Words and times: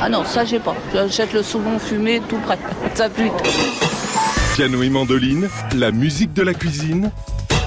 Ah 0.00 0.08
non, 0.08 0.24
ça 0.24 0.44
j'ai 0.44 0.58
pas. 0.58 0.74
J'achète 0.92 1.32
le 1.32 1.42
saumon 1.42 1.78
fumé 1.78 2.20
tout 2.28 2.38
prêt. 2.38 2.58
Ça 2.94 3.08
pue. 3.08 3.30
Piano 4.54 4.82
et 4.82 4.90
mandoline, 4.90 5.48
la 5.76 5.90
musique 5.90 6.32
de 6.32 6.42
la 6.42 6.54
cuisine, 6.54 7.10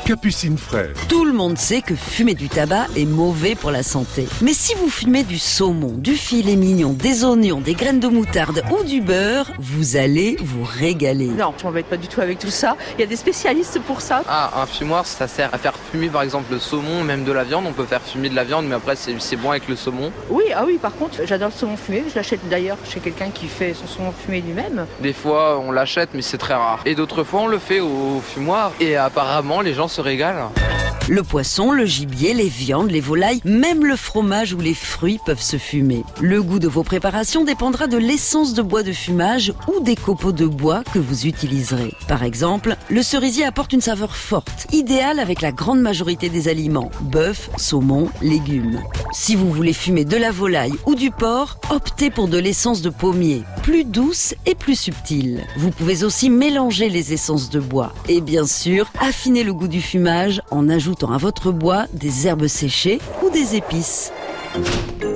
Capucine 0.05 0.57
Frère. 0.57 0.91
Tout 1.07 1.23
le 1.23 1.31
monde 1.31 1.57
sait 1.57 1.81
que 1.81 1.95
fumer 1.95 2.33
du 2.33 2.49
tabac 2.49 2.87
est 2.97 3.05
mauvais 3.05 3.55
pour 3.55 3.71
la 3.71 3.83
santé. 3.83 4.27
Mais 4.41 4.53
si 4.53 4.75
vous 4.75 4.89
fumez 4.89 5.23
du 5.23 5.39
saumon, 5.39 5.93
du 5.95 6.15
filet 6.15 6.57
mignon, 6.57 6.91
des 6.91 7.23
oignons, 7.23 7.61
des 7.61 7.73
graines 7.73 8.01
de 8.01 8.09
moutarde 8.09 8.63
ou 8.69 8.83
du 8.83 8.99
beurre, 8.99 9.51
vous 9.59 9.95
allez 9.95 10.35
vous 10.41 10.65
régaler. 10.65 11.27
Non, 11.27 11.53
je 11.57 11.63
m'embête 11.63 11.85
pas 11.85 11.95
du 11.95 12.09
tout 12.09 12.19
avec 12.19 12.37
tout 12.37 12.49
ça. 12.49 12.75
Il 12.97 13.01
y 13.01 13.03
a 13.03 13.07
des 13.07 13.15
spécialistes 13.15 13.79
pour 13.79 14.01
ça. 14.01 14.23
Ah, 14.27 14.51
un 14.61 14.65
fumoir, 14.65 15.05
ça 15.05 15.29
sert 15.29 15.49
à 15.53 15.57
faire 15.57 15.73
fumer 15.91 16.09
par 16.09 16.23
exemple 16.23 16.51
le 16.51 16.59
saumon, 16.59 17.05
même 17.05 17.23
de 17.23 17.31
la 17.31 17.45
viande. 17.45 17.63
On 17.65 17.71
peut 17.73 17.85
faire 17.85 18.01
fumer 18.01 18.27
de 18.27 18.35
la 18.35 18.43
viande, 18.43 18.65
mais 18.67 18.75
après 18.75 18.97
c'est 18.97 19.37
bon 19.37 19.51
avec 19.51 19.69
le 19.69 19.77
saumon. 19.77 20.11
Oui, 20.29 20.43
ah 20.53 20.63
oui, 20.65 20.79
par 20.81 20.93
contre, 20.95 21.19
j'adore 21.23 21.47
le 21.47 21.57
saumon 21.57 21.77
fumé. 21.77 22.03
Je 22.09 22.15
l'achète 22.15 22.41
d'ailleurs 22.49 22.77
chez 22.89 22.99
quelqu'un 22.99 23.29
qui 23.29 23.47
fait 23.47 23.73
son 23.73 23.87
saumon 23.87 24.11
fumé 24.11 24.41
lui-même. 24.41 24.85
Des 24.99 25.13
fois, 25.13 25.59
on 25.59 25.71
l'achète, 25.71 26.09
mais 26.13 26.21
c'est 26.21 26.37
très 26.37 26.55
rare. 26.55 26.81
Et 26.85 26.93
d'autres 26.93 27.23
fois, 27.23 27.41
on 27.41 27.47
le 27.47 27.59
fait 27.59 27.79
au 27.79 28.21
fumoir. 28.21 28.73
Et 28.81 28.97
apparemment, 28.97 29.61
les 29.61 29.73
gens 29.73 29.87
se 29.93 30.01
régalent. 30.01 30.72
Le 31.09 31.21
poisson, 31.21 31.71
le 31.71 31.85
gibier, 31.85 32.33
les 32.33 32.47
viandes, 32.47 32.89
les 32.89 33.01
volailles, 33.01 33.41
même 33.43 33.85
le 33.85 33.97
fromage 33.97 34.53
ou 34.53 34.61
les 34.61 34.73
fruits 34.73 35.19
peuvent 35.25 35.41
se 35.41 35.57
fumer. 35.57 36.05
Le 36.21 36.41
goût 36.41 36.59
de 36.59 36.69
vos 36.69 36.83
préparations 36.83 37.43
dépendra 37.43 37.87
de 37.87 37.97
l'essence 37.97 38.53
de 38.53 38.61
bois 38.61 38.83
de 38.83 38.93
fumage 38.93 39.51
ou 39.67 39.81
des 39.81 39.97
copeaux 39.97 40.31
de 40.31 40.45
bois 40.45 40.81
que 40.93 40.99
vous 40.99 41.25
utiliserez. 41.25 41.93
Par 42.07 42.23
exemple, 42.23 42.77
le 42.89 43.03
cerisier 43.03 43.43
apporte 43.43 43.73
une 43.73 43.81
saveur 43.81 44.15
forte, 44.15 44.67
idéale 44.71 45.19
avec 45.19 45.41
la 45.41 45.51
grande 45.51 45.81
majorité 45.81 46.29
des 46.29 46.47
aliments, 46.47 46.89
bœuf, 47.01 47.49
saumon, 47.57 48.07
légumes. 48.21 48.81
Si 49.11 49.35
vous 49.35 49.51
voulez 49.51 49.73
fumer 49.73 50.05
de 50.05 50.15
la 50.15 50.31
volaille 50.31 50.75
ou 50.85 50.95
du 50.95 51.11
porc, 51.11 51.59
optez 51.69 52.11
pour 52.11 52.29
de 52.29 52.37
l'essence 52.37 52.81
de 52.81 52.89
pommier, 52.89 53.43
plus 53.61 53.83
douce 53.83 54.35
et 54.45 54.55
plus 54.55 54.79
subtile. 54.79 55.43
Vous 55.57 55.71
pouvez 55.71 56.05
aussi 56.05 56.29
mélanger 56.29 56.87
les 56.87 57.11
essences 57.11 57.49
de 57.49 57.59
bois 57.59 57.93
et 58.07 58.21
bien 58.21 58.47
sûr, 58.47 58.89
affiner 59.01 59.43
le 59.43 59.53
goût 59.53 59.67
du 59.67 59.81
fumage 59.81 60.41
en 60.49 60.69
ajoutant 60.69 60.92
à 61.01 61.17
votre 61.17 61.51
bois 61.51 61.85
des 61.93 62.27
herbes 62.27 62.47
séchées 62.47 62.99
ou 63.23 63.29
des 63.29 63.55
épices. 63.55 64.11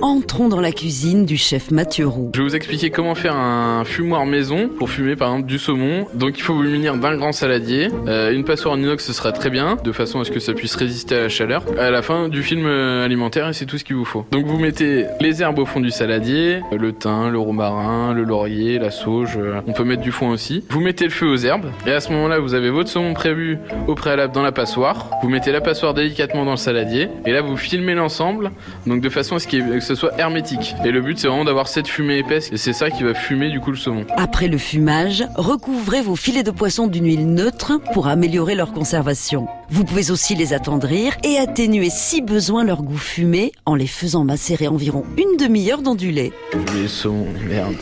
Entrons 0.01 0.47
dans 0.47 0.61
la 0.61 0.71
cuisine 0.71 1.25
du 1.25 1.37
chef 1.37 1.71
Mathieu 1.71 2.07
Roux. 2.07 2.31
Je 2.35 2.41
vais 2.41 2.47
vous 2.47 2.55
expliquer 2.55 2.91
comment 2.91 3.15
faire 3.15 3.35
un 3.35 3.83
fumoir 3.83 4.27
maison 4.27 4.69
pour 4.69 4.91
fumer 4.91 5.15
par 5.15 5.29
exemple 5.29 5.47
du 5.47 5.57
saumon. 5.57 6.05
Donc 6.13 6.37
il 6.37 6.43
faut 6.43 6.53
vous 6.53 6.63
munir 6.63 6.97
d'un 6.97 7.15
grand 7.17 7.31
saladier. 7.31 7.89
Euh, 8.07 8.31
une 8.31 8.43
passoire 8.43 8.75
en 8.75 8.77
inox 8.77 9.03
ce 9.03 9.13
sera 9.13 9.31
très 9.31 9.49
bien, 9.49 9.77
de 9.83 9.91
façon 9.91 10.19
à 10.19 10.25
ce 10.25 10.31
que 10.31 10.39
ça 10.39 10.53
puisse 10.53 10.75
résister 10.75 11.15
à 11.15 11.21
la 11.21 11.29
chaleur. 11.29 11.63
À 11.79 11.89
la 11.89 12.03
fin 12.03 12.29
du 12.29 12.43
film 12.43 12.65
euh, 12.67 13.05
alimentaire 13.05 13.49
et 13.49 13.53
c'est 13.53 13.65
tout 13.65 13.79
ce 13.79 13.83
qu'il 13.83 13.95
vous 13.95 14.05
faut. 14.05 14.25
Donc 14.31 14.45
vous 14.45 14.59
mettez 14.59 15.05
les 15.19 15.41
herbes 15.41 15.57
au 15.57 15.65
fond 15.65 15.79
du 15.79 15.89
saladier, 15.89 16.59
euh, 16.71 16.77
le 16.77 16.93
thym, 16.93 17.29
le 17.31 17.39
romarin, 17.39 18.13
le 18.13 18.23
laurier, 18.23 18.77
la 18.77 18.91
sauge, 18.91 19.39
on 19.65 19.73
peut 19.73 19.83
mettre 19.83 20.03
du 20.03 20.11
foin 20.11 20.29
aussi. 20.29 20.63
Vous 20.69 20.79
mettez 20.79 21.05
le 21.05 21.11
feu 21.11 21.27
aux 21.27 21.37
herbes 21.37 21.71
et 21.87 21.91
à 21.91 22.01
ce 22.01 22.11
moment-là 22.11 22.39
vous 22.39 22.53
avez 22.53 22.69
votre 22.69 22.89
saumon 22.89 23.13
prévu 23.13 23.57
au 23.87 23.95
préalable 23.95 24.33
dans 24.33 24.43
la 24.43 24.51
passoire. 24.51 25.09
Vous 25.23 25.29
mettez 25.29 25.51
la 25.51 25.61
passoire 25.61 25.95
délicatement 25.95 26.45
dans 26.45 26.51
le 26.51 26.57
saladier 26.57 27.09
et 27.25 27.31
là 27.31 27.41
vous 27.41 27.57
filmez 27.57 27.95
l'ensemble 27.95 28.51
donc 28.85 29.01
de 29.01 29.09
façon 29.09 29.37
à 29.37 29.39
ce 29.39 29.47
que 29.47 29.86
ce 29.87 29.95
soit 29.95 30.19
hermétique. 30.19 30.75
Et 30.85 30.91
le 30.91 31.01
but 31.01 31.17
c'est 31.17 31.27
vraiment 31.27 31.45
d'avoir 31.45 31.67
cette 31.67 31.87
fumée 31.87 32.17
épaisse 32.17 32.49
et 32.51 32.57
c'est 32.57 32.73
ça 32.73 32.91
qui 32.91 33.03
va 33.03 33.13
fumer 33.13 33.49
du 33.49 33.59
coup 33.59 33.71
le 33.71 33.77
saumon. 33.77 34.05
Après 34.17 34.47
le 34.47 34.57
fumage, 34.57 35.25
recouvrez 35.35 36.01
vos 36.01 36.15
filets 36.15 36.43
de 36.43 36.51
poisson 36.51 36.87
d'une 36.87 37.05
huile 37.05 37.27
neutre 37.27 37.79
pour 37.93 38.07
améliorer 38.07 38.55
leur 38.55 38.73
conservation. 38.73 39.47
Vous 39.69 39.85
pouvez 39.85 40.11
aussi 40.11 40.35
les 40.35 40.53
attendrir 40.53 41.13
et 41.23 41.37
atténuer 41.37 41.89
si 41.89 42.21
besoin 42.21 42.63
leur 42.63 42.83
goût 42.83 42.97
fumé 42.97 43.51
en 43.65 43.75
les 43.75 43.87
faisant 43.87 44.23
macérer 44.23 44.67
environ 44.67 45.05
une 45.17 45.37
demi-heure 45.37 45.81
dans 45.81 45.95
du 45.95 46.11
lait. 46.11 46.31
Les 46.75 46.87
saumons, 46.87 47.27
merde. 47.47 47.75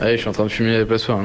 Allez, 0.00 0.16
je 0.16 0.22
suis 0.22 0.28
en 0.28 0.32
train 0.32 0.44
de 0.44 0.48
fumer 0.48 0.78
la 0.78 0.86
passoire. 0.86 1.20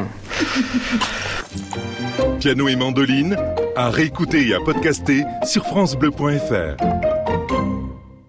Piano 2.39 2.67
et 2.67 2.75
mandoline, 2.75 3.35
à 3.75 3.89
réécouter 3.89 4.47
et 4.47 4.53
à 4.53 4.59
podcaster 4.59 5.23
sur 5.43 5.65
FranceBleu.fr. 5.65 7.06